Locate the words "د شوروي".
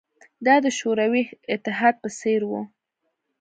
0.65-1.23